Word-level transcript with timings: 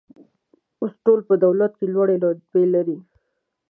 اوس 0.81 0.93
ټول 1.05 1.19
په 1.29 1.35
دولت 1.43 1.71
کې 1.79 1.85
لوړې 1.93 2.15
رتبې 2.23 2.63
لري 2.73 2.97